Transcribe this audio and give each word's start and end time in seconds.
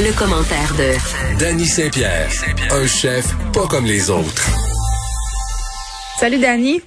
Le, 0.00 0.16
commentaire 0.16 0.74
de 0.78 1.38
Danny 1.40 1.64
Saint-Pierre, 1.64 2.28
un 2.70 2.86
chef 2.86 3.34
pas 3.52 3.66
comme 3.66 3.84
les 3.84 4.10
autres. 4.10 4.46
Salut 6.18 6.38
Danny. 6.38 6.80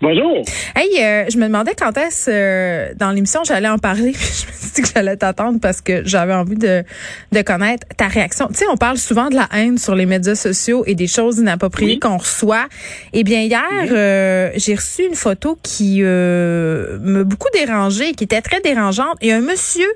Bonjour. 0.00 0.44
Hey, 0.76 1.02
euh, 1.02 1.24
je 1.28 1.36
me 1.38 1.46
demandais 1.46 1.74
quand 1.76 1.96
est-ce 1.98 2.30
euh, 2.30 2.94
dans 2.96 3.10
l'émission 3.10 3.42
j'allais 3.44 3.68
en 3.68 3.78
parler. 3.78 4.12
Puis 4.12 4.22
je 4.42 4.46
me 4.46 4.52
suis 4.52 4.70
dit 4.74 4.82
que 4.82 4.88
j'allais 4.94 5.16
t'attendre 5.16 5.58
parce 5.60 5.80
que 5.80 6.02
j'avais 6.06 6.32
envie 6.32 6.54
de, 6.54 6.84
de 7.32 7.42
connaître 7.42 7.86
ta 7.96 8.06
réaction. 8.06 8.46
Tu 8.48 8.54
sais, 8.54 8.66
on 8.70 8.76
parle 8.76 8.98
souvent 8.98 9.28
de 9.28 9.34
la 9.34 9.48
haine 9.52 9.76
sur 9.76 9.96
les 9.96 10.06
médias 10.06 10.36
sociaux 10.36 10.84
et 10.86 10.94
des 10.94 11.08
choses 11.08 11.38
inappropriées 11.38 11.98
qu'on 11.98 12.18
reçoit. 12.18 12.68
Eh 13.12 13.24
bien, 13.24 13.40
hier, 13.40 13.62
euh, 13.90 14.50
j'ai 14.54 14.76
reçu 14.76 15.04
une 15.04 15.16
photo 15.16 15.58
qui 15.62 16.02
m'a 16.02 17.24
beaucoup 17.24 17.48
dérangée, 17.52 18.12
qui 18.12 18.24
était 18.24 18.42
très 18.42 18.60
dérangeante. 18.60 19.16
Et 19.20 19.32
un 19.32 19.40
monsieur 19.40 19.88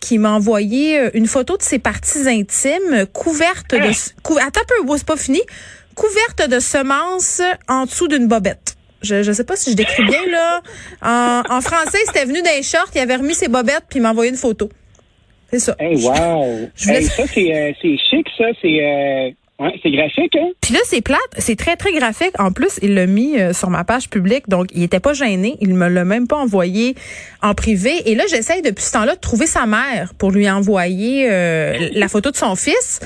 qui 0.00 0.18
m'a 0.18 0.30
envoyé 0.32 1.10
une 1.14 1.26
photo 1.26 1.56
de 1.56 1.62
ses 1.62 1.78
parties 1.78 2.28
intimes 2.28 3.06
couvertes 3.12 3.72
de... 3.74 3.90
Cou 4.22 4.36
Attends 4.38 4.60
un 4.60 4.84
peu, 4.84 4.96
c'est 4.96 5.06
pas 5.06 5.16
fini. 5.16 5.40
Couverte 5.94 6.48
de 6.48 6.60
semences 6.60 7.42
en 7.68 7.84
dessous 7.84 8.08
d'une 8.08 8.28
bobette. 8.28 8.76
Je 9.02 9.22
je 9.22 9.30
sais 9.32 9.44
pas 9.44 9.56
si 9.56 9.70
je 9.70 9.76
décris 9.76 10.04
bien 10.04 10.26
là. 10.30 10.60
En, 11.02 11.42
en 11.56 11.60
français, 11.60 11.98
c'était 12.06 12.24
venu 12.24 12.42
d'un 12.42 12.62
short, 12.62 12.90
il 12.94 13.00
avait 13.00 13.16
remis 13.16 13.34
ses 13.34 13.48
bobettes 13.48 13.84
puis 13.88 13.98
il 13.98 14.02
m'a 14.02 14.10
envoyé 14.10 14.30
une 14.30 14.36
photo. 14.36 14.68
C'est 15.50 15.60
ça. 15.60 15.74
Hey, 15.78 15.96
wow. 16.04 16.68
Je 16.76 16.84
voulais- 16.84 16.98
Hey, 16.98 17.04
ça, 17.06 17.22
c'est 17.32 17.54
euh, 17.54 17.72
chic, 17.80 18.26
ça. 18.36 18.44
C'est 18.60 18.84
euh, 18.84 19.30
ouais, 19.58 19.78
c'est 19.82 19.90
graphique, 19.90 20.36
hein? 20.36 20.48
Puis 20.60 20.74
là, 20.74 20.80
c'est 20.84 21.00
plate, 21.00 21.18
c'est 21.38 21.56
très 21.56 21.76
très 21.76 21.92
graphique. 21.92 22.32
En 22.38 22.52
plus, 22.52 22.78
il 22.82 22.94
l'a 22.94 23.06
mis 23.06 23.38
euh, 23.38 23.52
sur 23.52 23.70
ma 23.70 23.84
page 23.84 24.08
publique, 24.08 24.48
donc 24.48 24.66
il 24.74 24.82
était 24.82 25.00
pas 25.00 25.12
gêné, 25.12 25.56
il 25.60 25.74
me 25.74 25.88
l'a 25.88 26.04
même 26.04 26.26
pas 26.26 26.36
envoyé 26.36 26.94
en 27.42 27.54
privé. 27.54 27.92
Et 28.06 28.14
là, 28.14 28.24
j'essaye 28.28 28.62
depuis 28.62 28.84
ce 28.84 28.92
temps-là 28.92 29.14
de 29.14 29.20
trouver 29.20 29.46
sa 29.46 29.66
mère 29.66 30.12
pour 30.18 30.30
lui 30.30 30.48
envoyer 30.50 31.28
euh, 31.30 31.88
la 31.92 32.08
photo 32.08 32.30
de 32.30 32.36
son 32.36 32.54
fils. 32.56 33.00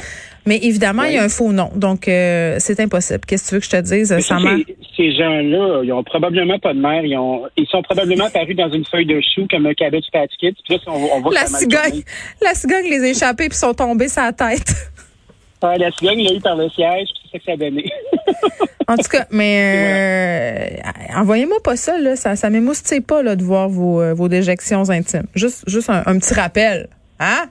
Mais 0.45 0.59
évidemment, 0.63 1.05
il 1.05 1.15
y 1.15 1.19
a 1.19 1.23
un 1.23 1.29
faux 1.29 1.53
nom, 1.53 1.71
donc 1.77 2.09
euh, 2.09 2.57
c'est 2.59 2.81
impossible. 2.81 3.21
Qu'est-ce 3.29 3.45
que 3.45 3.49
tu 3.51 3.55
veux 3.55 3.61
que 3.61 3.67
je 3.67 3.71
te 3.71 3.81
dise, 3.81 4.19
sa 4.21 4.41
mère? 4.41 4.57
ces- 4.97 5.13
gens-là, 5.15 5.83
ils 5.85 5.93
ont 5.93 6.03
probablement 6.03 6.59
pas 6.59 6.75
de 6.75 6.81
mère. 6.81 7.05
Ils, 7.05 7.17
ont, 7.17 7.45
ils 7.57 7.67
sont 7.69 7.81
probablement 7.83 8.25
apparus 8.25 8.57
dans 8.57 8.71
une 8.73 8.85
feuille 8.85 9.07
de 9.07 9.21
chou 9.21 9.47
comme 9.49 9.67
un 9.67 9.75
cabbage 9.75 10.03
patch 10.13 10.33
kids. 10.41 10.55
Puis 10.65 10.75
là, 10.75 10.79
on, 10.89 10.95
on 11.17 11.21
voit 11.21 11.31
que 11.31 11.35
La 11.37 11.47
cigogne, 11.47 12.03
la 12.41 12.55
cigogne 12.55 12.89
les 12.91 13.05
a 13.05 13.09
échappés 13.11 13.49
puis 13.49 13.57
sont 13.59 13.73
tombés 13.75 14.09
la 14.17 14.33
tête. 14.33 14.75
Ah, 15.63 15.79
la 15.79 15.91
cigogne, 15.93 16.23
l'a 16.25 16.35
eu 16.35 16.41
par 16.41 16.57
le 16.57 16.69
siège. 16.71 17.09
puis 17.15 17.31
C'est 17.31 17.33
ça 17.33 17.39
que 17.39 17.45
ça 17.45 17.53
a 17.53 17.57
donné. 17.57 17.91
En 18.89 18.97
tout 18.97 19.09
cas, 19.09 19.27
mais 19.31 20.83
euh, 20.83 21.21
envoyez-moi 21.21 21.59
pas 21.65 21.77
ça, 21.77 21.99
là. 21.99 22.17
Ça, 22.17 22.37
ça 22.37 22.51
m'émoustille 22.51 23.01
pas 23.01 23.23
là, 23.23 23.37
de 23.37 23.43
voir 23.43 23.69
vos, 23.69 24.03
euh, 24.03 24.13
vos 24.13 24.29
déjections 24.29 24.91
intimes. 24.91 25.29
Juste, 25.35 25.65
juste 25.69 25.89
un, 25.89 26.03
un 26.05 26.19
petit 26.19 26.35
rappel. 26.35 26.89
Hein? 27.21 27.47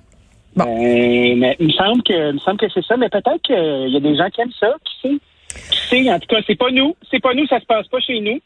Bon. 0.56 0.66
Euh, 0.66 1.36
mais 1.38 1.56
il 1.60 1.68
me 1.68 1.72
semble 1.72 2.04
que, 2.04 2.30
il 2.30 2.34
me 2.34 2.40
semble 2.40 2.60
que 2.60 2.68
c'est 2.74 2.86
ça. 2.86 2.98
Mais 2.98 3.10
peut-être 3.10 3.42
qu'il 3.42 3.90
y 3.90 3.98
a 3.98 4.00
des 4.00 4.16
gens 4.16 4.30
qui 4.30 4.42
aiment 4.42 4.52
ça. 4.60 4.76
Qui 4.84 5.02
sait? 5.02 5.18
Qui 5.72 5.88
sait? 5.88 6.12
En 6.12 6.20
tout 6.20 6.28
cas, 6.28 6.42
c'est 6.46 6.58
pas 6.58 6.70
nous. 6.70 6.96
C'est 7.10 7.22
pas 7.22 7.34
nous. 7.34 7.48
Ça 7.48 7.60
se 7.60 7.66
passe 7.66 7.88
pas 7.88 8.00
chez 8.02 8.20
nous. 8.20 8.40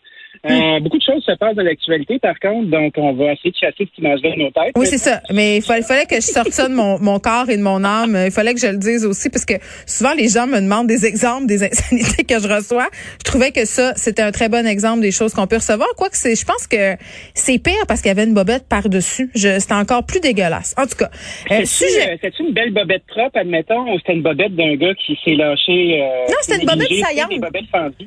Euh, 0.49 0.79
Beaucoup 0.81 0.97
de 0.97 1.03
choses 1.03 1.23
se 1.23 1.31
passent 1.37 1.55
dans 1.55 1.63
l'actualité, 1.63 2.19
par 2.19 2.39
contre. 2.39 2.69
Donc, 2.69 2.93
on 2.97 3.13
va 3.13 3.33
essayer 3.33 3.51
de 3.51 3.55
chasser 3.57 3.75
cette 3.79 3.97
image-là 3.97 4.31
de 4.31 4.39
nos 4.39 4.51
têtes. 4.51 4.73
Oui, 4.75 4.85
c'est 4.87 4.97
ça. 4.97 5.21
Mais 5.31 5.57
il 5.57 5.61
fallait, 5.63 5.81
fallait 5.83 6.05
que 6.05 6.15
je 6.15 6.21
sorte 6.21 6.49
ça 6.51 6.67
de 6.67 6.73
mon, 6.73 6.99
mon 6.99 7.19
corps 7.19 7.49
et 7.49 7.57
de 7.57 7.61
mon 7.63 7.83
âme. 7.83 8.17
Il 8.25 8.31
fallait 8.31 8.53
que 8.53 8.59
je 8.59 8.67
le 8.67 8.77
dise 8.77 9.05
aussi, 9.05 9.29
parce 9.29 9.45
que 9.45 9.55
souvent, 9.85 10.13
les 10.13 10.27
gens 10.27 10.47
me 10.47 10.59
demandent 10.59 10.87
des 10.87 11.05
exemples 11.05 11.45
des 11.47 11.63
insanités 11.63 12.23
que 12.23 12.39
je 12.39 12.47
reçois. 12.47 12.87
Je 13.19 13.23
trouvais 13.23 13.51
que 13.51 13.65
ça, 13.65 13.93
c'était 13.95 14.21
un 14.21 14.31
très 14.31 14.49
bon 14.49 14.65
exemple 14.67 15.01
des 15.01 15.11
choses 15.11 15.33
qu'on 15.33 15.47
peut 15.47 15.57
recevoir. 15.57 15.87
Quoique, 15.97 16.15
c'est, 16.17 16.35
je 16.35 16.45
pense 16.45 16.67
que 16.67 16.95
c'est 17.33 17.57
pire 17.59 17.85
parce 17.87 18.01
qu'il 18.01 18.09
y 18.09 18.11
avait 18.11 18.25
une 18.25 18.33
bobette 18.33 18.67
par-dessus. 18.67 19.29
Je, 19.35 19.59
c'était 19.59 19.73
encore 19.73 20.05
plus 20.05 20.19
dégueulasse. 20.19 20.75
En 20.77 20.83
tout 20.85 20.95
cas, 20.97 21.09
euh, 21.51 21.65
sujet. 21.65 22.11
euh, 22.13 22.17
C'est-tu 22.21 22.43
une 22.43 22.53
belle 22.53 22.73
bobette 22.73 23.03
propre, 23.07 23.37
admettons, 23.39 23.93
ou 23.93 23.97
c'était 23.99 24.13
une 24.13 24.23
bobette 24.23 24.55
d'un 24.55 24.75
gars 24.75 24.93
qui 24.95 25.17
s'est 25.23 25.35
lâché? 25.35 26.01
euh, 26.01 26.25
Non, 26.29 26.35
c'était 26.41 26.59
une 26.61 26.65
bobette 26.67 26.89
négligé, 26.89 27.01
saillante. 27.03 27.31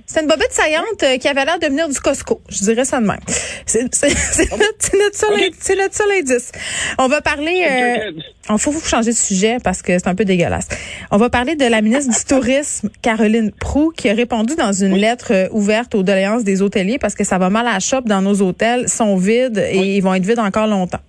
C'est 0.06 0.20
une 0.20 0.26
bobette 0.28 0.52
saillante 0.52 1.02
euh, 1.02 1.16
qui 1.16 1.28
avait 1.28 1.44
l'air 1.44 1.58
de 1.58 1.66
venir 1.66 1.88
du 1.88 1.98
Costco. 1.98 2.17
Je 2.48 2.64
dirais 2.64 2.84
ça 2.84 3.00
de 3.00 3.06
même. 3.06 3.20
C'est 3.66 3.82
notre, 3.82 3.94
seul, 3.94 5.30
Ok. 5.30 5.50
c'est 5.58 5.76
notre 5.76 5.94
seul 5.94 6.10
indice. 6.18 6.52
On 6.98 7.08
va 7.08 7.20
parler. 7.20 7.64
Euh, 7.68 8.12
on 8.48 8.58
faut, 8.58 8.72
faut 8.72 8.86
changer 8.86 9.10
de 9.10 9.16
sujet 9.16 9.58
parce 9.62 9.82
que 9.82 9.98
c'est 9.98 10.08
un 10.08 10.14
peu 10.14 10.24
dégueulasse. 10.24 10.68
On 11.10 11.16
va 11.16 11.30
parler 11.30 11.54
de 11.54 11.66
la 11.66 11.82
ministre 11.82 12.12
du 12.16 12.24
Tourisme, 12.24 12.90
Caroline 13.02 13.52
Prou, 13.52 13.90
qui 13.90 14.08
a 14.08 14.14
répondu 14.14 14.54
dans 14.56 14.72
une 14.72 14.96
lettre 14.96 15.32
euh, 15.32 15.48
ouverte 15.52 15.94
aux 15.94 16.02
doléances 16.02 16.44
des 16.44 16.62
hôteliers 16.62 16.98
parce 16.98 17.14
que 17.14 17.24
ça 17.24 17.38
va 17.38 17.50
mal 17.50 17.66
à 17.66 17.74
la 17.74 17.80
shop 17.80 18.02
dans 18.02 18.22
nos 18.22 18.42
hôtels, 18.42 18.88
sont 18.88 19.16
vides 19.16 19.58
et 19.58 19.96
ils 19.96 20.00
vont 20.00 20.14
être 20.14 20.24
vides 20.24 20.38
encore 20.38 20.66
longtemps. 20.66 21.00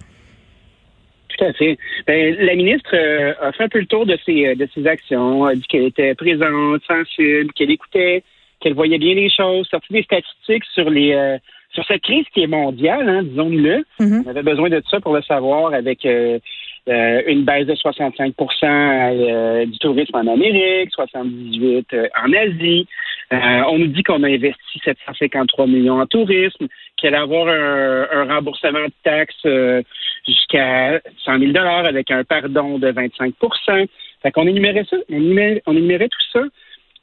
Tout 1.38 1.46
à 1.46 1.54
fait. 1.54 1.78
Ben, 2.06 2.36
la 2.40 2.56
ministre 2.56 2.90
euh, 2.94 3.34
a 3.42 3.52
fait 3.54 3.64
un 3.64 3.70
peu 3.70 3.80
le 3.80 3.86
tour 3.86 4.06
de 4.06 4.18
ses, 4.26 4.48
euh, 4.48 4.56
de 4.56 4.68
ses 4.74 4.86
actions, 4.88 5.46
a 5.46 5.56
dit 5.56 5.64
qu'elle 5.70 5.86
était 5.86 6.14
présente, 6.16 6.82
sensible, 6.86 7.54
qu'elle 7.54 7.72
écoutait, 7.72 8.24
qu'elle 8.60 8.74
voyait 8.74 8.98
bien 8.98 9.16
les 9.16 9.30
choses, 9.30 9.68
sorti 9.68 9.94
des 9.94 10.04
statistiques 10.04 10.66
sur 10.74 10.90
les 10.90 11.14
euh, 11.14 11.38
sur 11.72 11.86
cette 11.86 12.02
crise 12.02 12.26
qui 12.34 12.42
est 12.42 12.48
mondiale, 12.48 13.08
hein, 13.08 13.24
disons-le. 13.24 13.84
Mhm. 14.00 14.24
On 14.26 14.30
avait 14.30 14.44
besoin 14.44 14.70
de 14.70 14.82
ça 14.90 15.00
pour 15.00 15.14
le 15.16 15.22
savoir 15.22 15.74
avec 15.74 16.06
euh, 16.06 16.40
euh, 16.88 17.22
une 17.28 17.44
baisse 17.44 17.68
de 17.68 17.76
65% 17.76 18.34
euh, 18.64 19.66
du 19.66 19.78
tourisme 19.78 20.16
en 20.16 20.28
Amérique, 20.28 20.90
78 20.92 21.88
euh, 21.94 22.08
en 22.24 22.34
Asie. 22.34 22.88
Euh, 23.32 23.62
on 23.70 23.78
nous 23.78 23.88
dit 23.88 24.02
qu'on 24.02 24.24
a 24.24 24.28
investi 24.28 24.80
753 24.84 25.68
millions 25.68 26.02
en 26.02 26.08
tourisme, 26.08 26.68
qu'il 26.98 27.10
allait 27.10 27.18
avoir 27.18 27.48
un, 27.48 28.08
un 28.12 28.34
remboursement 28.34 28.86
de 28.86 28.94
taxes 29.04 29.36
euh, 29.46 29.84
jusqu'à 30.26 31.00
100 31.26 31.40
000 31.40 31.58
avec 31.58 32.10
un 32.10 32.24
pardon 32.24 32.80
de 32.80 32.92
25% 32.92 33.88
Fait 34.24 34.32
qu'on 34.32 34.48
énumérait 34.48 34.86
ça, 34.90 34.98
on 35.12 35.16
énumérait, 35.16 35.62
on 35.68 35.78
énumérait 35.78 36.10
tout 36.10 36.18
ça. 36.34 36.42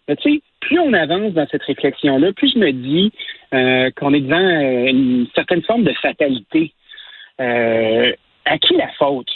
Mais 0.08 0.16
tu 0.16 0.34
sais, 0.34 0.42
plus 0.60 0.78
on 0.78 0.92
avance 0.92 1.32
dans 1.32 1.46
cette 1.48 1.62
réflexion-là, 1.62 2.32
plus 2.32 2.52
je 2.52 2.58
me 2.58 2.72
dis 2.72 3.12
euh, 3.54 3.90
qu'on 3.96 4.14
est 4.14 4.20
devant 4.20 4.36
euh, 4.36 4.86
une 4.86 5.26
certaine 5.34 5.62
forme 5.62 5.84
de 5.84 5.92
fatalité. 5.92 6.72
Euh, 7.40 8.12
à 8.46 8.58
qui 8.58 8.74
la 8.76 8.88
faute? 8.98 9.28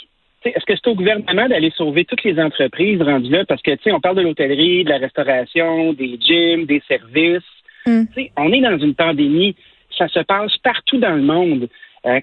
Est-ce 0.43 0.65
que 0.65 0.73
c'est 0.75 0.87
au 0.87 0.95
gouvernement 0.95 1.47
d'aller 1.47 1.71
sauver 1.75 2.03
toutes 2.05 2.23
les 2.23 2.39
entreprises 2.39 2.99
rendues 3.01 3.29
là? 3.29 3.45
Parce 3.45 3.61
que, 3.61 3.71
tu 3.71 3.83
sais, 3.83 3.91
on 3.91 3.99
parle 3.99 4.15
de 4.15 4.21
l'hôtellerie, 4.21 4.83
de 4.83 4.89
la 4.89 4.97
restauration, 4.97 5.93
des 5.93 6.17
gyms, 6.19 6.65
des 6.65 6.81
services. 6.87 7.43
Mm. 7.85 8.03
Sais, 8.15 8.31
on 8.37 8.51
est 8.51 8.61
dans 8.61 8.79
une 8.79 8.95
pandémie. 8.95 9.55
Ça 9.95 10.07
se 10.07 10.19
passe 10.21 10.57
partout 10.57 10.97
dans 10.97 11.13
le 11.13 11.21
monde. 11.21 11.69
Euh, 12.07 12.19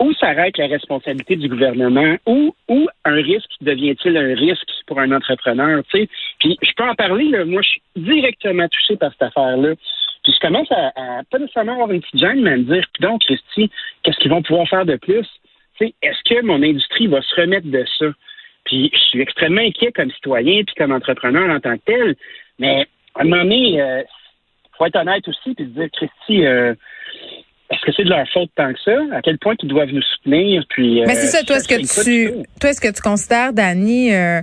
où 0.00 0.12
s'arrête 0.14 0.56
la 0.58 0.66
responsabilité 0.66 1.36
du 1.36 1.48
gouvernement? 1.48 2.16
Où, 2.26 2.54
où 2.68 2.88
un 3.04 3.14
risque 3.14 3.50
devient-il 3.60 4.16
un 4.16 4.34
risque 4.34 4.68
pour 4.86 5.00
un 5.00 5.12
entrepreneur? 5.12 5.82
Tu 5.90 6.00
sais? 6.00 6.08
Puis 6.38 6.56
je 6.62 6.70
peux 6.76 6.84
en 6.84 6.94
parler, 6.94 7.28
là. 7.28 7.44
moi 7.44 7.62
je 7.62 7.68
suis 7.68 7.82
directement 7.96 8.68
touché 8.68 8.96
par 8.96 9.12
cette 9.12 9.22
affaire-là. 9.22 9.74
Puis 10.22 10.32
je 10.32 10.40
commence 10.40 10.70
à, 10.70 10.92
à 10.96 11.22
pas 11.30 11.38
nécessairement 11.38 11.72
avoir 11.72 11.90
une 11.90 12.00
petite 12.00 12.20
gêne, 12.20 12.42
mais 12.42 12.52
à 12.52 12.56
me 12.56 12.64
dire, 12.64 12.84
donc, 13.00 13.22
Christy, 13.22 13.70
qu'est-ce 14.02 14.18
qu'ils 14.18 14.30
vont 14.30 14.42
pouvoir 14.42 14.68
faire 14.68 14.84
de 14.84 14.96
plus? 14.96 15.26
Est-ce 15.80 16.22
que 16.28 16.42
mon 16.44 16.62
industrie 16.62 17.06
va 17.06 17.22
se 17.22 17.40
remettre 17.40 17.68
de 17.68 17.84
ça? 17.98 18.06
Puis 18.64 18.90
je 18.92 18.98
suis 18.98 19.20
extrêmement 19.20 19.62
inquiet 19.62 19.92
comme 19.92 20.10
citoyen 20.10 20.64
puis 20.64 20.74
comme 20.76 20.92
entrepreneur 20.92 21.48
en 21.50 21.60
tant 21.60 21.76
que 21.76 21.84
tel. 21.86 22.16
Mais 22.58 22.86
à 23.14 23.22
un 23.22 23.24
moment 23.24 23.42
donné, 23.42 23.80
euh, 23.80 24.02
faut 24.76 24.86
être 24.86 24.96
honnête 24.96 25.26
aussi 25.28 25.54
puis 25.54 25.64
se 25.64 25.70
dire, 25.70 25.88
Christy, 25.92 26.46
euh, 26.46 26.74
est-ce 27.70 27.80
que 27.84 27.92
c'est 27.96 28.04
de 28.04 28.10
leur 28.10 28.26
faute 28.28 28.50
tant 28.56 28.72
que 28.72 28.80
ça? 28.84 28.96
À 29.12 29.22
quel 29.22 29.38
point 29.38 29.54
ils 29.62 29.68
doivent 29.68 29.92
nous 29.92 30.02
soutenir? 30.02 30.64
Puis, 30.70 31.02
Mais 31.06 31.12
euh, 31.12 31.20
c'est 31.20 31.26
ça, 31.26 31.44
toi, 31.44 31.56
est-ce 31.56 31.68
que 31.68 32.02
tu, 32.04 32.32
toi, 32.60 32.70
est-ce 32.70 32.80
que 32.80 32.92
tu 32.92 33.02
considères, 33.02 33.52
Dani, 33.52 34.14
euh, 34.14 34.40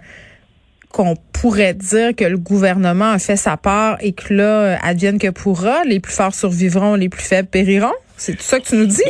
qu'on 0.92 1.16
pourrait 1.34 1.74
dire 1.74 2.16
que 2.16 2.24
le 2.24 2.38
gouvernement 2.38 3.12
a 3.12 3.20
fait 3.20 3.36
sa 3.36 3.58
part 3.58 3.98
et 4.00 4.14
que 4.14 4.34
là, 4.34 4.44
euh, 4.44 4.76
advienne 4.82 5.20
que 5.20 5.30
pourra, 5.30 5.84
les 5.84 6.00
plus 6.00 6.16
forts 6.16 6.34
survivront, 6.34 6.96
les 6.96 7.10
plus 7.10 7.28
faibles 7.28 7.50
périront? 7.50 7.94
C'est 8.16 8.34
tout 8.34 8.44
ça 8.44 8.60
que 8.60 8.66
tu 8.66 8.76
nous 8.76 8.86
dis? 8.86 9.04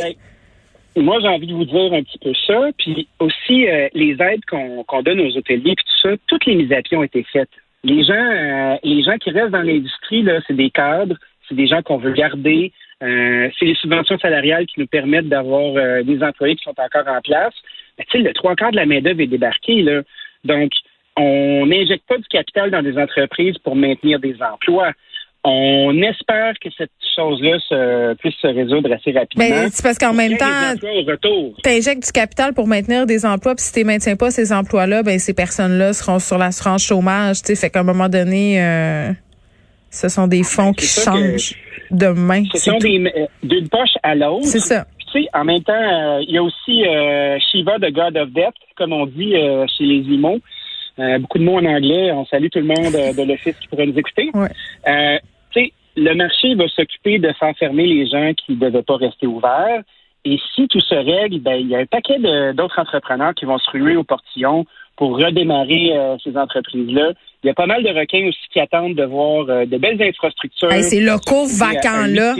Ben, 0.96 1.04
moi, 1.04 1.18
j'ai 1.20 1.28
envie 1.28 1.46
de 1.46 1.52
vous 1.52 1.64
dire 1.64 1.92
un 1.92 2.02
petit 2.02 2.18
peu 2.18 2.32
ça. 2.46 2.70
Puis 2.78 3.06
aussi, 3.20 3.68
euh, 3.68 3.88
les 3.94 4.16
aides 4.18 4.44
qu'on 4.48 5.02
donne 5.02 5.20
aux 5.20 5.36
hôteliers, 5.36 5.74
puis 5.76 5.84
tout 5.84 6.08
ça, 6.08 6.16
toutes 6.26 6.46
les 6.46 6.56
mises 6.56 6.72
à 6.72 6.82
pied 6.82 6.96
ont 6.96 7.02
été 7.02 7.24
faites. 7.32 7.50
Les 7.84 8.02
gens, 8.02 8.14
euh, 8.14 8.76
les 8.82 9.02
gens 9.04 9.16
qui 9.18 9.30
restent 9.30 9.52
dans 9.52 9.62
l'industrie, 9.62 10.22
là, 10.22 10.40
c'est 10.46 10.56
des 10.56 10.70
cadres, 10.70 11.16
c'est 11.48 11.54
des 11.54 11.66
gens 11.66 11.82
qu'on 11.82 11.98
veut 11.98 12.12
garder. 12.12 12.72
Euh, 13.02 13.48
c'est 13.58 13.66
les 13.66 13.74
subventions 13.74 14.18
salariales 14.18 14.66
qui 14.66 14.80
nous 14.80 14.86
permettent 14.86 15.28
d'avoir 15.28 15.76
euh, 15.76 16.02
des 16.02 16.22
employés 16.22 16.56
qui 16.56 16.64
sont 16.64 16.74
encore 16.78 17.06
en 17.06 17.20
place. 17.20 17.54
Ben, 17.98 18.04
tu 18.10 18.18
sais, 18.18 18.24
le 18.24 18.32
trois 18.32 18.54
quarts 18.54 18.70
de 18.70 18.76
la 18.76 18.86
main-d'œuvre 18.86 19.20
est 19.20 19.26
débarqué, 19.26 19.82
là. 19.82 20.02
Donc, 20.44 20.70
on 21.16 21.66
n'injecte 21.66 22.06
pas 22.06 22.18
du 22.18 22.28
capital 22.28 22.70
dans 22.70 22.82
des 22.82 22.98
entreprises 22.98 23.58
pour 23.58 23.74
maintenir 23.74 24.20
des 24.20 24.36
emplois. 24.42 24.92
On 25.44 25.94
espère 26.02 26.54
que 26.60 26.68
cette 26.76 26.90
chose-là 27.14 27.58
se, 27.60 28.14
puisse 28.14 28.34
se 28.34 28.48
résoudre 28.48 28.92
assez 28.92 29.12
rapidement. 29.12 29.46
Mais 29.48 29.68
c'est 29.70 29.82
parce 29.82 29.96
qu'en 29.96 30.12
même 30.12 30.36
temps, 30.36 30.74
tu 30.80 31.70
injectes 31.70 32.04
du 32.04 32.12
capital 32.12 32.52
pour 32.52 32.66
maintenir 32.66 33.06
des 33.06 33.24
emplois, 33.24 33.54
puis 33.54 33.64
si 33.64 33.72
tu 33.72 33.84
maintiens 33.84 34.16
pas 34.16 34.30
ces 34.30 34.52
emplois-là, 34.52 35.02
ben 35.02 35.18
ces 35.18 35.34
personnes-là 35.34 35.92
seront 35.92 36.18
sur 36.18 36.36
l'assurance 36.36 36.84
chômage. 36.84 37.42
Tu 37.42 37.54
sais, 37.54 37.56
fait 37.56 37.70
qu'à 37.70 37.80
un 37.80 37.84
moment 37.84 38.08
donné, 38.08 38.60
euh, 38.60 39.12
ce 39.96 40.08
sont 40.08 40.26
des 40.26 40.42
fonds 40.42 40.72
qui 40.72 40.86
changent 40.86 41.54
de 41.90 42.08
main. 42.08 42.44
Ce 42.54 42.70
sont 42.70 42.78
des 42.78 42.98
euh, 43.16 43.26
d'une 43.42 43.68
poche 43.68 43.96
à 44.02 44.14
l'autre. 44.14 44.46
C'est 44.46 44.60
ça. 44.60 44.86
tu 45.12 45.22
sais, 45.22 45.28
en 45.32 45.44
même 45.44 45.62
temps, 45.62 45.72
euh, 45.72 46.20
il 46.26 46.34
y 46.34 46.38
a 46.38 46.42
aussi 46.42 46.82
Shiva, 47.50 47.78
the 47.78 47.92
God 47.92 48.16
of 48.16 48.30
Death, 48.30 48.54
comme 48.76 48.92
on 48.92 49.06
dit 49.06 49.34
chez 49.76 49.84
les 49.84 50.02
IMO. 50.14 50.38
beaucoup 51.20 51.38
de 51.38 51.44
mots 51.44 51.58
en 51.58 51.64
anglais. 51.64 52.12
On 52.12 52.26
salue 52.26 52.48
tout 52.52 52.60
le 52.60 52.66
monde 52.66 52.92
de 52.92 53.22
l'office 53.22 53.56
qui 53.60 53.68
pourrait 53.68 53.86
nous 53.86 53.98
écouter. 53.98 54.30
Ouais 54.34 55.20
le 55.96 56.14
marché 56.14 56.54
va 56.54 56.68
s'occuper 56.68 57.18
de 57.18 57.32
faire 57.32 57.56
fermer 57.56 57.86
les 57.86 58.06
gens 58.06 58.32
qui 58.34 58.52
ne 58.52 58.58
devaient 58.58 58.82
pas 58.82 58.96
rester 58.96 59.26
ouverts. 59.26 59.82
Et 60.24 60.38
si 60.54 60.68
tout 60.68 60.80
se 60.80 60.94
règle, 60.94 61.40
ben, 61.40 61.54
il 61.54 61.68
y 61.68 61.76
a 61.76 61.78
un 61.78 61.86
paquet 61.86 62.18
d'autres 62.52 62.78
entrepreneurs 62.78 63.34
qui 63.34 63.44
vont 63.44 63.58
se 63.58 63.70
ruer 63.70 63.96
au 63.96 64.04
portillon 64.04 64.66
pour 64.96 65.18
redémarrer 65.18 65.92
euh, 65.92 66.16
ces 66.22 66.36
entreprises-là. 66.36 67.12
Il 67.42 67.46
y 67.46 67.50
a 67.50 67.54
pas 67.54 67.66
mal 67.66 67.82
de 67.82 67.88
requins 67.88 68.26
aussi 68.28 68.38
qui 68.52 68.60
attendent 68.60 68.94
de 68.94 69.04
voir 69.04 69.48
euh, 69.48 69.66
de 69.66 69.76
belles 69.78 70.00
infrastructures. 70.02 70.72
Hey, 70.72 70.82
ces 70.82 71.00
locaux 71.00 71.46
vacants-là. 71.46 72.34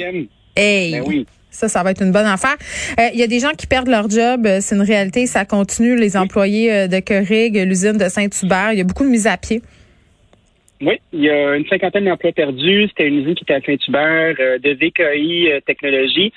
Hey. 0.57 0.93
Ben 0.93 1.03
oui. 1.07 1.27
Ça, 1.51 1.69
ça 1.69 1.83
va 1.83 1.93
être 1.93 2.03
une 2.03 2.13
bonne 2.13 2.27
affaire. 2.27 2.57
Euh, 2.99 3.09
il 3.15 3.21
y 3.21 3.23
a 3.23 3.27
des 3.27 3.41
gens 3.41 3.53
qui 3.53 3.67
perdent 3.67 3.89
leur 3.89 4.11
job. 4.11 4.47
C'est 4.61 4.75
une 4.75 4.83
réalité. 4.83 5.27
Ça 5.27 5.45
continue. 5.45 5.97
Les 5.97 6.17
employés 6.17 6.89
de 6.89 7.01
Corrig, 7.01 7.57
l'usine 7.57 7.97
de 7.97 8.09
Saint-Hubert, 8.09 8.73
il 8.73 8.79
y 8.79 8.81
a 8.83 8.85
beaucoup 8.85 9.05
de 9.05 9.09
mise 9.09 9.27
à 9.27 9.37
pied. 9.39 9.63
Oui, 10.83 11.01
il 11.13 11.23
y 11.23 11.31
a 11.31 11.57
une 11.57 11.67
cinquantaine 11.67 12.05
d'emplois 12.05 12.33
perdus. 12.33 12.89
C'était 12.89 13.09
une 13.09 13.21
usine 13.21 13.35
qui 13.35 13.45
était 13.45 13.55
à 13.55 13.61
Saint-Hubert, 13.61 14.37
euh, 14.41 14.59
de 14.59 14.71
VKI 14.73 15.51
euh, 15.51 15.61
Technologies. 15.61 16.33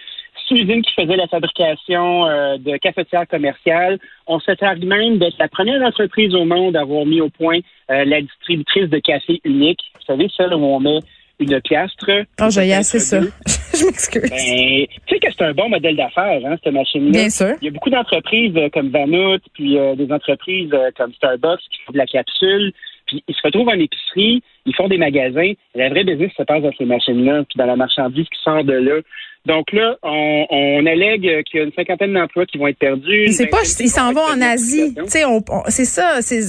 Une 0.52 0.58
usine 0.58 0.82
qui 0.82 0.94
faisait 0.94 1.16
la 1.16 1.28
fabrication 1.28 2.26
euh, 2.26 2.58
de 2.58 2.78
cafetières 2.78 3.28
commerciales. 3.28 4.00
On 4.28 4.40
se 4.40 4.52
targue 4.52 4.84
même 4.84 5.18
d'être 5.18 5.38
la 5.40 5.48
première 5.48 5.82
entreprise 5.82 6.34
au 6.36 6.46
monde 6.46 6.76
à 6.76 6.82
avoir 6.82 7.06
mis 7.06 7.22
au 7.22 7.30
point 7.30 7.60
la 7.88 8.22
distributrice 8.22 8.90
de 8.90 9.00
café 9.00 9.42
unique. 9.44 9.80
Vous 9.96 10.06
savez, 10.06 10.28
celle 10.38 10.54
où 10.54 10.64
on 10.64 10.80
met 10.80 11.00
une 11.40 11.60
piastre. 11.62 12.12
Oh, 12.40 12.48
j'ai 12.50 12.74
assez 12.74 13.00
ça. 13.00 13.20
Je 13.74 13.86
m'excuse. 13.86 14.30
Ben, 14.30 14.86
tu 15.08 15.16
sais 15.16 15.20
que 15.20 15.28
c'est 15.32 15.44
un 15.44 15.54
bon 15.54 15.70
modèle 15.70 15.96
d'affaires, 15.96 16.42
hein, 16.46 16.56
cette 16.64 16.74
machine-là. 16.74 17.12
Bien 17.12 17.30
sûr. 17.30 17.56
Il 17.62 17.66
y 17.66 17.68
a 17.70 17.72
beaucoup 17.72 17.90
d'entreprises 17.90 18.54
comme 18.74 18.90
Vanout, 18.90 19.40
puis 19.54 19.78
des 19.96 20.12
entreprises 20.12 20.72
comme 20.98 21.14
Starbucks 21.14 21.62
qui 21.72 21.80
font 21.86 21.94
de 21.94 21.98
la 21.98 22.06
capsule. 22.06 22.74
Puis 23.10 23.24
ils 23.28 23.36
se 23.36 23.42
retrouvent 23.44 23.70
en 23.70 23.80
épicerie, 23.80 24.44
ils 24.66 24.76
font 24.76 24.88
des 24.88 25.00
magasins. 25.00 25.52
La 25.74 25.90
vraie 25.90 26.04
business 26.04 26.32
se 26.38 26.44
passe 26.44 26.62
dans 26.62 26.72
ces 26.78 26.86
machines-là, 26.86 27.44
puis 27.50 27.58
dans 27.58 27.66
la 27.66 27.76
marchandise 27.76 28.26
qui 28.26 28.40
sort 28.44 28.64
de 28.64 28.74
là. 28.74 29.00
Donc 29.46 29.72
là, 29.72 29.98
on, 30.04 30.46
on 30.50 30.86
allègue 30.86 31.44
qu'il 31.46 31.60
y 31.60 31.64
a 31.64 31.66
une 31.66 31.74
cinquantaine 31.74 32.14
d'emplois 32.14 32.46
qui 32.46 32.60
vont 32.60 32.68
être 32.68 32.78
perdus. 32.78 33.30
C'est 33.30 33.48
pas, 33.48 33.64
ils 33.64 33.90
s'en 33.90 34.14
vont 34.14 34.22
en 34.22 34.42
Asie. 34.42 34.94
Tu 34.96 35.08
sais, 35.08 35.24
c'est 35.68 35.86
ça. 35.86 36.22
C'est 36.22 36.42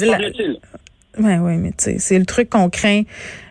oui, 1.19 1.33
oui, 1.41 1.57
mais 1.57 1.71
tu 1.71 1.85
sais, 1.85 1.99
c'est 1.99 2.19
le 2.19 2.25
truc 2.25 2.51
qu'on 2.51 2.71
craint 2.71 3.03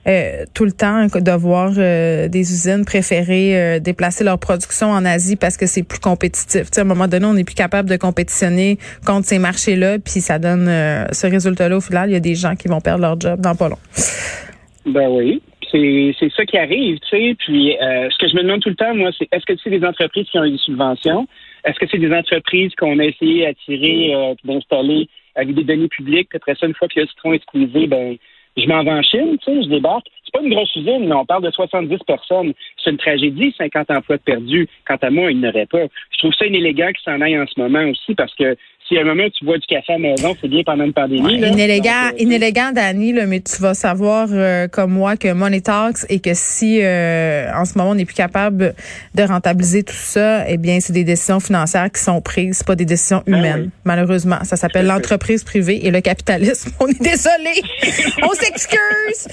euh, 0.08 0.46
tout 0.56 0.64
le 0.64 0.72
temps, 0.72 1.08
de 1.08 1.32
voir 1.38 1.74
euh, 1.78 2.30
des 2.30 2.40
usines 2.40 2.86
préférer 2.86 3.56
euh, 3.56 3.80
déplacer 3.80 4.24
leur 4.24 4.40
production 4.40 4.88
en 4.88 5.04
Asie 5.04 5.36
parce 5.36 5.58
que 5.58 5.66
c'est 5.66 5.84
plus 5.84 6.00
compétitif. 6.00 6.64
Tu 6.64 6.76
sais, 6.76 6.82
à 6.82 6.84
un 6.84 6.88
moment 6.88 7.08
donné, 7.08 7.26
on 7.26 7.34
n'est 7.34 7.44
plus 7.44 7.56
capable 7.56 7.90
de 7.90 7.98
compétitionner 7.98 8.78
contre 9.06 9.28
ces 9.28 9.40
marchés-là, 9.40 10.00
puis 10.00 10.22
ça 10.22 10.40
donne 10.40 10.68
ce 11.12 11.28
résultat-là 11.28 11.78
au 11.78 11.82
final. 11.82 12.10
Il 12.10 12.14
y 12.14 12.16
a 12.16 12.22
des 12.22 12.36
gens 12.36 12.56
qui 12.56 12.70
vont 12.70 12.80
perdre 12.80 13.02
leur 13.02 13.20
job 13.20 13.42
dans 13.42 13.56
pas 13.56 13.68
long. 13.68 13.80
Ben 14.86 15.10
oui. 15.10 15.42
C'est, 15.72 16.32
ça 16.36 16.46
qui 16.46 16.58
arrive, 16.58 16.98
tu 17.02 17.10
sais. 17.10 17.36
Puis 17.38 17.76
ce 17.80 18.18
que 18.18 18.28
je 18.28 18.36
me 18.36 18.44
demande 18.44 18.62
tout 18.62 18.70
le 18.70 18.76
temps, 18.76 18.96
moi, 18.96 19.12
c'est 19.18 19.28
est-ce 19.32 19.46
que 19.46 19.54
c'est 19.62 19.70
des 19.70 19.86
entreprises 19.86 20.28
qui 20.32 20.40
ont 20.40 20.46
eu 20.46 20.52
des 20.52 20.58
subventions? 20.58 21.28
Est-ce 21.66 21.78
que 21.78 21.86
c'est 21.92 22.00
des 22.00 22.12
entreprises 22.12 22.72
qu'on 22.76 22.98
a 23.00 23.06
essayé 23.06 23.46
d'attirer, 23.46 24.36
d'installer 24.46 25.10
avec 25.40 25.56
des 25.56 25.64
données 25.64 25.88
publiques. 25.88 26.30
Puis 26.30 26.38
après 26.38 26.56
ça, 26.56 26.68
une 26.68 26.76
fois 26.76 26.88
que 26.88 27.00
le 27.00 27.08
citron 27.08 27.34
est 27.34 27.42
squeezé, 27.44 27.88
ben, 27.88 28.18
je 28.58 28.68
m'en 28.68 28.84
vais 28.84 28.92
en 28.92 29.02
Chine, 29.02 29.38
tu 29.40 29.46
sais, 29.46 29.64
je 29.64 29.70
débarque. 29.70 30.08
C'est 30.26 30.34
pas 30.34 30.46
une 30.46 30.54
grosse 30.54 30.76
usine, 30.76 31.08
mais 31.08 31.16
on 31.16 31.26
parle 31.26 31.44
de 31.44 31.52
70 31.52 31.98
personnes. 32.06 32.54
C'est 32.84 32.92
une 32.92 32.98
tragédie, 32.98 33.54
50 33.58 33.90
emplois 33.92 34.18
perdus. 34.18 34.68
Quant 34.86 34.98
à 35.02 35.10
moi, 35.10 35.32
il 35.32 35.40
n'y 35.40 35.48
aurait 35.48 35.66
pas. 35.66 35.84
Je 36.12 36.18
trouve 36.18 36.34
ça 36.34 36.46
inélégant 36.46 36.88
qu'ils 36.88 37.04
s'en 37.04 37.22
aille 37.22 37.40
en 37.40 37.48
ce 37.48 37.60
moment 37.60 37.84
aussi 37.90 38.16
parce 38.16 38.34
que 38.36 38.56
si 38.90 38.98
à 38.98 39.02
un 39.02 39.04
moment 39.04 39.30
tu 39.30 39.46
bois 39.46 39.58
du 39.58 39.68
café 39.68 39.94
à 39.94 39.98
la 39.98 40.00
maison, 40.00 40.36
c'est 40.42 40.48
bien 40.48 40.64
pendant 40.66 40.84
une 40.84 40.94
pandémie. 40.94 41.22
Ouais, 41.22 41.50
inélégant, 41.50 42.08
euh, 42.08 42.18
inélégant, 42.18 42.72
Dani, 42.74 43.14
mais 43.28 43.40
tu 43.40 43.62
vas 43.62 43.74
savoir 43.74 44.28
euh, 44.32 44.68
comme 44.68 44.92
moi 44.92 45.16
que 45.16 45.32
Money 45.32 45.62
Talks 45.62 46.06
et 46.10 46.20
que 46.20 46.32
si 46.34 46.80
euh, 46.82 47.52
en 47.56 47.66
ce 47.66 47.78
moment 47.78 47.92
on 47.92 47.96
n'est 47.96 48.06
plus 48.06 48.16
capable 48.16 48.74
de 49.16 49.24
rentabiliser 49.24 49.84
tout 49.84 49.94
ça, 49.94 50.50
eh 50.50 50.58
bien 50.58 50.80
c'est 50.80 50.94
des 50.94 51.04
décisions 51.04 51.40
financières 51.40 51.92
qui 51.92 52.02
sont 52.02 52.20
prises, 52.22 52.64
pas 52.64 52.76
des 52.76 52.86
décisions 52.86 53.22
ben 53.28 53.38
humaines. 53.38 53.70
Malheureusement, 53.86 54.40
ça 54.44 54.56
s'appelle 54.56 54.88
l'entreprise 54.88 55.44
privée 55.44 55.86
et 55.86 55.92
le 55.92 56.02
capitalisme. 56.02 56.72
On 56.80 56.88
est 56.88 57.02
désolé, 57.02 57.62
on 58.24 58.34
s'excuse. 58.34 59.28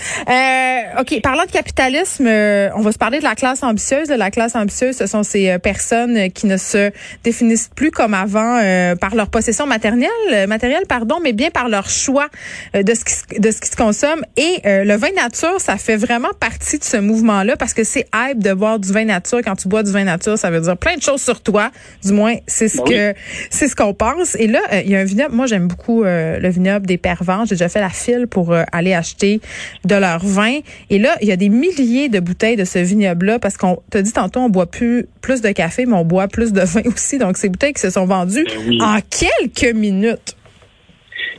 ok, 1.00 1.22
parlant 1.22 1.44
de 1.44 1.50
capitalisme, 1.50 2.26
on 2.26 2.80
va 2.80 2.92
se 2.92 2.98
parler 2.98 3.18
de 3.18 3.24
la 3.24 3.34
classe 3.34 3.62
ambitieuse. 3.62 4.08
La 4.08 4.30
classe 4.30 4.54
ambitieuse, 4.54 4.96
ce 4.96 5.06
sont 5.06 5.22
ces 5.22 5.58
personnes 5.58 6.30
qui 6.32 6.46
ne 6.46 6.56
se 6.56 6.90
définissent 7.24 7.70
plus 7.74 7.90
comme 7.90 8.14
avant 8.14 8.60
par 9.00 9.14
leur 9.14 9.28
possibilité 9.28 9.45
possession 9.46 9.66
matérielle, 9.66 10.10
euh, 10.32 10.46
matérielle 10.48 10.86
pardon, 10.88 11.20
mais 11.22 11.32
bien 11.32 11.50
par 11.50 11.68
leur 11.68 11.88
choix 11.88 12.28
euh, 12.74 12.82
de 12.82 12.94
ce 12.94 13.04
qui, 13.04 13.38
de 13.38 13.50
ce 13.52 13.60
qui 13.60 13.68
se 13.68 13.76
consomme. 13.76 14.24
Et 14.36 14.58
euh, 14.66 14.82
le 14.82 14.96
vin 14.96 15.12
nature, 15.14 15.60
ça 15.60 15.76
fait 15.76 15.96
vraiment 15.96 16.30
partie 16.40 16.78
de 16.78 16.84
ce 16.84 16.96
mouvement-là 16.96 17.56
parce 17.56 17.72
que 17.72 17.84
c'est 17.84 18.08
hype 18.12 18.42
de 18.42 18.52
boire 18.54 18.80
du 18.80 18.92
vin 18.92 19.04
nature. 19.04 19.38
Quand 19.44 19.54
tu 19.54 19.68
bois 19.68 19.84
du 19.84 19.92
vin 19.92 20.02
nature, 20.02 20.36
ça 20.36 20.50
veut 20.50 20.60
dire 20.60 20.76
plein 20.76 20.96
de 20.96 21.02
choses 21.02 21.22
sur 21.22 21.40
toi. 21.42 21.70
Du 22.02 22.12
moins, 22.12 22.34
c'est 22.48 22.68
ce 22.68 22.78
ben 22.78 22.84
que 23.14 23.18
c'est 23.50 23.68
ce 23.68 23.76
qu'on 23.76 23.94
pense. 23.94 24.34
Et 24.34 24.48
là, 24.48 24.60
il 24.84 24.90
y 24.90 24.96
a 24.96 24.98
un 24.98 25.04
vignoble. 25.04 25.32
Moi, 25.32 25.46
j'aime 25.46 25.68
beaucoup 25.68 26.02
le 26.02 26.48
vignoble 26.48 26.86
des 26.86 26.98
Pervents. 26.98 27.44
J'ai 27.44 27.54
déjà 27.54 27.68
fait 27.68 27.80
la 27.80 27.90
file 27.90 28.26
pour 28.26 28.52
aller 28.72 28.94
acheter 28.94 29.40
de 29.84 29.94
leur 29.94 30.24
vin. 30.24 30.58
Et 30.90 30.98
là, 30.98 31.16
il 31.20 31.28
y 31.28 31.32
a 31.32 31.36
des 31.36 31.48
milliers 31.48 32.08
de 32.08 32.18
bouteilles 32.18 32.56
de 32.56 32.64
ce 32.64 32.80
vignoble-là 32.80 33.38
parce 33.38 33.56
qu'on 33.56 33.80
te 33.90 33.98
dit 33.98 34.12
tantôt, 34.12 34.40
on 34.40 34.48
boit 34.48 34.66
plus 34.66 35.06
plus 35.20 35.40
de 35.40 35.50
café, 35.50 35.86
mais 35.86 35.96
on 35.96 36.04
boit 36.04 36.28
plus 36.28 36.52
de 36.52 36.60
vin 36.60 36.82
aussi. 36.94 37.18
Donc, 37.18 37.36
ces 37.36 37.48
bouteilles 37.48 37.72
qui 37.72 37.80
se 37.80 37.90
sont 37.90 38.06
vendues 38.06 38.44
ben 38.44 38.80
en 38.80 38.98
quelques 39.40 39.74
minutes. 39.74 40.36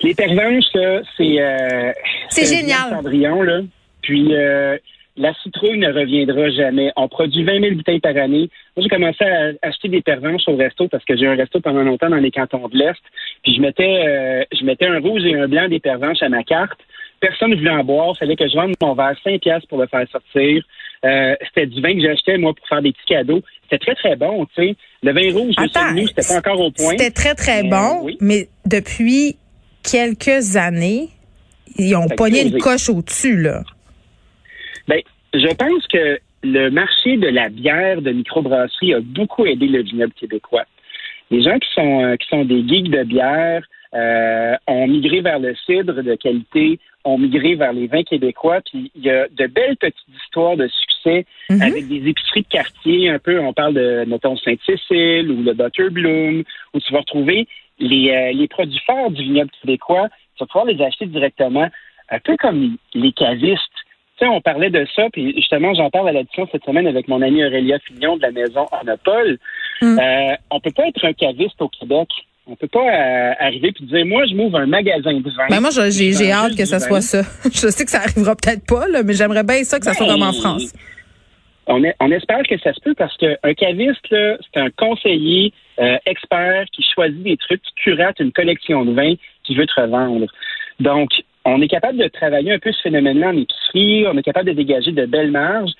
Les 0.02 0.14
pervenches, 0.14 0.66
c'est... 1.18 1.42
Euh, 1.42 1.92
c'est 2.30 2.46
génial. 2.46 2.90
Cendrillon, 2.92 3.42
là. 3.42 3.62
Puis... 4.02 4.36
Euh, 4.36 4.78
la 5.18 5.34
citrouille 5.42 5.80
ne 5.80 5.92
reviendra 5.92 6.50
jamais. 6.52 6.92
On 6.96 7.08
produit 7.08 7.44
20 7.44 7.60
000 7.60 7.76
bouteilles 7.76 8.00
par 8.00 8.16
année. 8.16 8.50
Moi, 8.76 8.84
j'ai 8.84 8.90
commencé 8.90 9.24
à 9.24 9.52
acheter 9.64 9.88
des 9.90 10.02
pervenches 10.02 10.48
au 10.48 10.56
resto 10.56 10.88
parce 10.88 11.04
que 11.06 11.18
j'ai 11.18 11.26
un 11.26 11.36
resto 11.36 11.60
pendant 11.60 11.82
longtemps 11.82 12.10
dans 12.10 12.18
les 12.18 12.32
cantons 12.32 12.68
de 12.68 12.78
l'Est. 12.78 13.02
Puis 13.44 13.56
je 13.56 13.62
mettais, 13.62 14.06
euh, 14.08 14.44
je 14.52 14.64
mettais 14.64 14.86
un 14.86 15.00
rouge 15.00 15.26
et 15.26 15.36
un 15.36 15.48
blanc 15.48 15.68
des 15.68 15.80
pervenches 15.80 16.22
à 16.22 16.30
ma 16.30 16.44
carte. 16.44 16.80
Personne 17.20 17.52
ne 17.52 17.56
voulait 17.56 17.72
en 17.72 17.84
boire. 17.84 18.14
Il 18.16 18.20
fallait 18.20 18.36
que 18.36 18.48
je 18.48 18.56
vende 18.56 18.74
mon 18.82 18.94
verre 18.94 19.16
5 19.24 19.42
piastres 19.42 19.68
pour 19.68 19.80
le 19.80 19.88
faire 19.88 20.08
sortir. 20.12 20.64
Euh, 21.06 21.36
c'était 21.48 21.68
du 21.68 21.82
vin 21.82 21.94
que 21.94 22.02
j'achetais, 22.02 22.38
moi, 22.38 22.54
pour 22.54 22.68
faire 22.68 22.82
des 22.82 22.92
petits 22.92 23.06
cadeaux. 23.08 23.42
C'était 23.64 23.78
très, 23.78 23.96
très 23.96 24.16
bon, 24.16 24.46
tu 24.46 24.54
sais. 24.56 24.76
Le 25.04 25.12
vin 25.14 25.38
rouge, 25.38 25.56
nous, 25.58 26.08
c'était 26.08 26.28
pas 26.28 26.38
encore 26.38 26.60
au 26.60 26.72
point. 26.72 26.92
C'était 26.92 27.12
très, 27.12 27.36
très 27.36 27.64
euh, 27.64 27.70
bon, 27.70 28.10
mais 28.20 28.50
depuis 28.66 29.38
quelques 29.84 30.58
années, 30.58 31.10
ils 31.78 31.96
ont 31.96 32.08
pogné 32.08 32.48
une 32.48 32.58
coche 32.58 32.90
au-dessus, 32.90 33.38
là. 33.38 33.62
Ben, 34.88 35.02
je 35.34 35.54
pense 35.54 35.86
que 35.88 36.20
le 36.44 36.70
marché 36.70 37.18
de 37.18 37.28
la 37.28 37.50
bière 37.50 38.02
de 38.02 38.12
microbrasserie 38.12 38.94
a 38.94 39.00
beaucoup 39.02 39.46
aidé 39.46 39.68
le 39.68 39.84
vignoble 39.84 40.14
québécois. 40.14 40.66
Les 41.30 41.44
gens 41.44 41.60
qui 41.60 41.70
sont, 41.76 42.04
euh, 42.04 42.16
qui 42.16 42.28
sont 42.30 42.46
des 42.46 42.68
geeks 42.68 42.90
de 42.90 43.04
bière 43.04 43.64
ont 44.68 44.88
migré 44.88 45.22
vers 45.22 45.40
le 45.40 45.56
cidre 45.66 46.04
de 46.04 46.16
qualité, 46.16 46.80
ont 47.08 47.18
migré 47.18 47.56
vers 47.56 47.74
les 47.74 47.88
vins 47.88 48.04
québécois. 48.04 48.62
Puis 48.62 48.92
il 48.96 49.04
y 49.04 49.10
a 49.10 49.28
de 49.30 49.48
belles 49.48 49.78
petites 49.78 49.96
histoires 50.24 50.58
de 50.58 50.68
succès 50.68 51.26
mhm. 51.50 51.62
avec 51.62 51.88
des 51.88 52.10
épiceries 52.10 52.44
de 52.44 52.48
quartier, 52.48 53.10
un 53.10 53.20
peu, 53.20 53.40
on 53.40 53.54
parle 53.54 53.74
de, 53.74 54.06
mettons, 54.08 54.38
Sainte-Cécile 54.38 55.32
ou 55.32 55.44
le 55.44 55.54
Butterbloom, 55.54 56.44
où 56.74 56.80
tu 56.80 56.94
vas 56.94 57.00
retrouver 57.00 57.48
les, 57.80 58.12
euh, 58.12 58.32
les 58.34 58.48
produits 58.48 58.82
forts 58.86 59.12
du 59.12 59.24
vignoble 59.24 59.52
québécois. 59.62 60.10
Tu 60.36 60.44
vas 60.44 60.48
pouvoir 60.48 60.66
les 60.66 60.82
acheter 60.84 61.06
directement, 61.06 61.70
un 62.10 62.20
peu 62.20 62.36
comme 62.38 62.78
les 62.94 63.12
cavistes. 63.14 63.62
Tu 64.18 64.26
sais, 64.26 64.32
on 64.32 64.42
parlait 64.42 64.72
de 64.72 64.86
ça, 64.96 65.10
puis 65.12 65.34
justement, 65.36 65.74
j'en 65.76 65.92
parle 65.92 66.10
à 66.10 66.12
l'addition 66.12 66.48
cette 66.52 66.66
semaine 66.66 66.88
avec 66.88 67.08
mon 67.08 67.22
ami 67.22 67.46
Aurélia 67.46 67.78
Fignon 67.80 68.18
de 68.18 68.24
la 68.24 68.32
maison 68.32 68.66
Anopole. 68.72 69.38
Mhm. 69.82 70.00
Euh, 70.00 70.36
on 70.50 70.60
peut 70.60 70.72
pas 70.72 70.88
être 70.88 71.06
un 71.06 71.14
caviste 71.14 71.62
au 71.62 71.70
Québec. 71.70 72.10
On 72.50 72.56
peut 72.56 72.68
pas 72.68 72.80
euh, 72.80 73.34
arriver 73.40 73.74
puis 73.74 73.86
dire 73.86 74.06
moi 74.06 74.26
je 74.26 74.34
m'ouvre 74.34 74.58
un 74.58 74.68
magasin 74.68 75.14
de 75.14 75.30
vin. 75.30 75.48
Ben 75.50 75.60
moi 75.60 75.70
j'ai 75.72 76.32
hâte 76.32 76.56
que 76.56 76.66
ça 76.66 76.80
soit 76.80 77.02
ça. 77.14 77.22
je 77.44 77.68
sais 77.68 77.84
que 77.84 77.92
ça 77.92 78.02
arrivera 78.02 78.36
peut-être 78.36 78.66
pas 78.66 78.88
là, 78.88 79.04
mais 79.04 79.14
j'aimerais 79.14 79.44
bien 79.44 79.64
ça 79.64 79.80
que 79.80 79.86
ça 79.86 79.94
soit 79.94 80.08
comme 80.08 80.24
en 80.24 80.32
France. 80.32 80.74
on, 81.68 81.84
on 82.00 82.12
espère 82.12 82.44
que 82.50 82.58
ça 82.60 82.74
se 82.74 82.80
peut 82.80 82.96
parce 82.96 83.16
qu'un 83.18 83.54
caviste, 83.54 84.08
c'est 84.10 84.60
un 84.60 84.70
conseiller 84.70 85.52
euh, 85.80 85.98
expert 86.06 86.66
qui 86.72 86.84
choisit 86.96 87.22
des 87.22 87.38
trucs, 87.38 87.62
qui 87.62 87.74
curate 87.84 88.20
une 88.20 88.32
collection 88.32 88.86
de 88.86 88.94
vins 88.94 89.16
qui 89.44 89.56
veut 89.56 89.68
te 89.68 89.82
revendre. 89.82 90.28
Donc, 90.80 91.10
on 91.44 91.62
est 91.62 91.68
capable 91.68 91.98
de 91.98 92.08
travailler 92.08 92.54
un 92.54 92.60
peu 92.60 92.72
ce 92.72 92.82
phénomène-là 92.82 93.30
en 93.30 93.38
épicerie, 93.38 94.06
on 94.08 94.18
est 94.18 94.24
capable 94.24 94.48
de 94.48 94.54
dégager 94.54 94.92
de 94.92 95.06
belles 95.06 95.32
marges. 95.32 95.72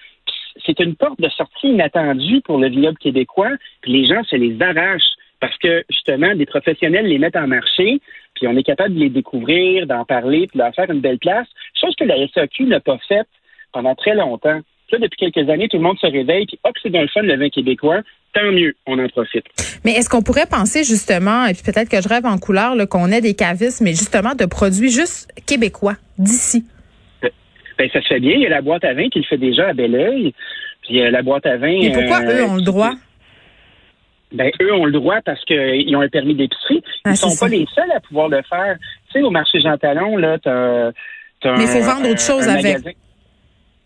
C'est 0.66 0.80
une 0.80 0.96
porte 0.96 1.20
de 1.20 1.30
sortie 1.30 1.68
inattendue 1.68 2.42
pour 2.42 2.58
le 2.58 2.70
vignoble 2.70 2.98
québécois, 2.98 3.52
puis 3.82 3.92
les 3.94 4.06
gens 4.06 4.24
se 4.24 4.36
les 4.36 4.62
arrachent 4.62 5.16
parce 5.40 5.58
que 5.58 5.84
justement, 5.90 6.34
des 6.36 6.46
professionnels 6.46 7.06
les 7.06 7.20
mettent 7.20 7.36
en 7.36 7.48
marché, 7.48 8.00
puis 8.36 8.48
on 8.48 8.56
est 8.56 8.64
capable 8.64 8.96
de 8.96 9.00
les 9.00 9.10
découvrir, 9.10 9.88
d'en 9.88 10.06
parler, 10.06 10.48
puis 10.48 10.58
de 10.58 10.64
leur 10.64 10.74
faire 10.74 10.90
une 10.90 11.02
belle 11.02 11.20
place. 11.20 11.48
Chose 11.80 11.96
que 11.96 12.04
la 12.04 12.16
SAQ 12.28 12.66
n'a 12.66 12.80
pas 12.80 12.98
faite 13.08 13.28
pendant 13.72 13.96
très 13.96 14.16
longtemps. 14.16 14.60
Là, 14.92 15.00
depuis 15.00 15.32
quelques 15.32 15.50
années, 15.50 15.68
tout 15.68 15.78
le 15.78 15.84
monde 15.84 16.00
se 16.00 16.08
réveille, 16.08 16.46
puis 16.46 16.58
hop, 16.64 16.74
c'est 16.82 16.90
dans 16.90 17.02
le 17.02 17.10
fun 17.10 17.22
le 17.22 17.38
vin 17.38 17.50
québécois. 17.50 18.02
Tant 18.34 18.52
mieux, 18.52 18.76
on 18.86 19.04
en 19.04 19.08
profite. 19.10 19.44
Mais 19.84 19.94
est-ce 19.94 20.10
qu'on 20.10 20.22
pourrait 20.22 20.46
penser 20.46 20.84
justement, 20.84 21.46
et 21.46 21.54
puis 21.54 21.64
peut-être 21.64 21.90
que 21.90 22.02
je 22.02 22.08
rêve 22.08 22.26
en 22.26 22.38
couleur, 22.38 22.76
qu'on 22.90 23.12
ait 23.12 23.22
des 23.22 23.34
cavistes, 23.34 23.82
mais 23.82 23.92
justement 23.92 24.34
de 24.34 24.46
produits 24.46 24.92
juste 24.92 25.30
québécois, 25.46 25.96
d'ici? 26.18 26.66
Ben, 27.78 27.90
ça 27.94 28.02
se 28.02 28.08
fait 28.08 28.20
bien. 28.20 28.34
Il 28.34 28.42
y 28.42 28.46
a 28.46 28.50
la 28.50 28.62
boîte 28.62 28.84
à 28.84 28.94
vin 28.94 29.08
qui 29.10 29.20
le 29.20 29.26
fait 29.26 29.38
déjà 29.38 29.70
à 29.70 29.74
bel 29.74 29.94
oeil. 29.94 30.34
Puis 30.82 31.02
euh, 31.02 31.12
la 31.12 31.22
boîte 31.22 31.46
à 31.46 31.58
vin. 31.58 31.78
Mais 31.80 31.92
pourquoi 31.92 32.24
eux 32.24 32.44
ont 32.46 32.56
le 32.56 32.62
droit? 32.62 32.94
Ben, 34.34 34.52
eux 34.62 34.74
ont 34.74 34.86
le 34.86 34.92
droit 34.92 35.22
parce 35.22 35.44
qu'ils 35.46 35.96
ont 35.96 36.02
un 36.02 36.10
permis 36.10 36.36
d'épicerie. 36.36 36.84
Ils 37.06 37.10
ne 37.10 37.14
ah, 37.14 37.16
sont 37.16 37.38
pas 37.40 37.48
les 37.48 37.66
seuls 37.74 37.92
à 37.92 38.00
pouvoir 38.02 38.28
le 38.28 38.42
faire. 38.42 38.78
Tu 39.08 39.20
sais, 39.20 39.22
au 39.22 39.30
marché 39.30 39.62
Jean 39.62 39.78
Talon, 39.78 40.18
là, 40.18 40.38
t'as, 40.40 40.92
Mais 41.56 41.64
il 41.64 41.68
faut 41.68 41.82
vendre 41.82 42.10
autre 42.10 42.22
chose 42.22 42.48
avec. 42.48 42.78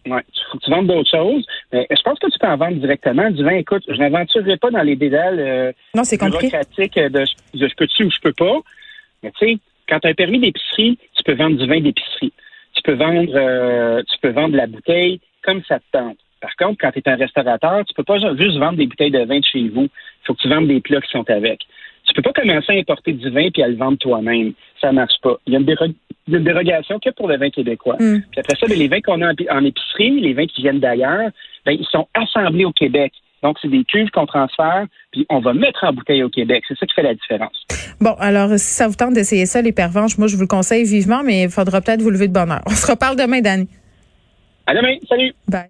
Faut 0.03 0.57
que 0.57 0.63
tu 0.63 0.71
vendes 0.71 0.87
d'autres 0.87 1.09
choses. 1.09 1.45
Mais 1.71 1.85
je 1.91 2.01
pense 2.01 2.17
que 2.17 2.27
tu 2.27 2.39
peux 2.39 2.47
en 2.47 2.57
vendre 2.57 2.77
directement. 2.77 3.29
Du 3.29 3.43
vin, 3.43 3.55
écoute, 3.55 3.83
je 3.87 3.97
n'aventurerai 3.97 4.57
pas 4.57 4.71
dans 4.71 4.81
les 4.81 4.95
dédales 4.95 5.39
euh, 5.39 5.71
non, 5.93 6.03
c'est 6.03 6.17
bureaucratiques 6.17 6.95
de, 6.95 7.09
de, 7.09 7.67
je 7.67 7.75
peux-tu 7.75 8.05
ou 8.05 8.09
je 8.09 8.19
peux 8.23 8.33
pas. 8.33 8.57
Mais 9.21 9.31
tu 9.37 9.45
sais, 9.45 9.57
quand 9.87 9.99
tu 9.99 10.07
as 10.07 10.11
un 10.11 10.15
permis 10.15 10.39
d'épicerie, 10.39 10.97
tu 11.15 11.23
peux 11.23 11.35
vendre 11.35 11.57
du 11.57 11.67
vin 11.67 11.81
d'épicerie. 11.81 12.33
Tu 12.73 12.81
peux 12.81 12.93
vendre 12.93 13.29
euh, 13.35 14.01
tu 14.11 14.17
peux 14.21 14.31
vendre 14.31 14.55
la 14.55 14.65
bouteille 14.65 15.19
comme 15.43 15.61
ça 15.67 15.77
te 15.79 15.85
tente. 15.91 16.17
Par 16.41 16.55
contre, 16.57 16.77
quand 16.81 16.91
tu 16.91 16.99
es 16.99 17.09
un 17.09 17.15
restaurateur, 17.15 17.85
tu 17.85 17.93
peux 17.93 18.03
pas 18.03 18.17
juste 18.35 18.57
vendre 18.57 18.77
des 18.77 18.87
bouteilles 18.87 19.11
de 19.11 19.23
vin 19.23 19.39
de 19.39 19.45
chez 19.45 19.69
vous. 19.69 19.83
Il 19.83 20.25
faut 20.25 20.33
que 20.33 20.41
tu 20.41 20.49
vendes 20.49 20.67
des 20.67 20.81
plats 20.81 21.01
qui 21.01 21.11
sont 21.11 21.29
avec. 21.29 21.61
Tu 22.07 22.13
peux 22.13 22.23
pas 22.23 22.33
commencer 22.33 22.73
à 22.73 22.75
importer 22.75 23.13
du 23.13 23.29
vin 23.29 23.49
puis 23.51 23.61
à 23.61 23.67
le 23.67 23.75
vendre 23.75 23.97
toi-même. 23.99 24.53
Ça 24.81 24.91
marche 24.91 25.13
pas. 25.21 25.37
Il 25.45 25.53
y 25.53 25.55
a 25.55 25.59
une, 25.59 26.43
dérogation 26.43 26.99
que 26.99 27.11
pour 27.11 27.27
le 27.27 27.37
vin 27.37 27.49
québécois. 27.49 27.95
Mm. 27.99 28.21
Puis 28.31 28.39
après 28.39 28.57
ça, 28.59 28.67
ben, 28.67 28.77
les 28.77 28.87
vins 28.87 29.01
qu'on 29.01 29.21
a 29.21 29.31
en 29.51 29.63
épicerie, 29.63 30.19
les 30.19 30.33
vins 30.33 30.47
qui 30.47 30.61
viennent 30.61 30.79
d'ailleurs, 30.79 31.29
ben, 31.65 31.73
ils 31.79 31.87
sont 31.91 32.07
assemblés 32.13 32.65
au 32.65 32.71
Québec. 32.71 33.13
Donc, 33.43 33.57
c'est 33.61 33.69
des 33.69 33.83
cuves 33.83 34.09
qu'on 34.11 34.25
transfère, 34.25 34.85
puis 35.11 35.25
on 35.29 35.39
va 35.39 35.53
mettre 35.53 35.83
en 35.83 35.93
bouteille 35.93 36.23
au 36.23 36.29
Québec. 36.29 36.63
C'est 36.67 36.77
ça 36.77 36.85
qui 36.85 36.93
fait 36.93 37.03
la 37.03 37.15
différence. 37.15 37.65
Bon, 37.99 38.13
alors, 38.19 38.49
si 38.51 38.73
ça 38.73 38.87
vous 38.87 38.95
tente 38.95 39.13
d'essayer 39.13 39.45
ça, 39.45 39.61
les 39.61 39.71
pervenches, 39.71 40.17
moi, 40.17 40.27
je 40.27 40.35
vous 40.35 40.43
le 40.43 40.47
conseille 40.47 40.83
vivement, 40.83 41.23
mais 41.23 41.43
il 41.43 41.49
faudra 41.49 41.81
peut-être 41.81 42.01
vous 42.01 42.11
lever 42.11 42.27
de 42.27 42.33
bonheur. 42.33 42.61
On 42.67 42.71
se 42.71 42.89
reparle 42.89 43.15
demain, 43.15 43.41
Danny. 43.41 43.67
À 44.67 44.75
demain. 44.75 44.95
Salut. 45.07 45.33
Bye. 45.47 45.69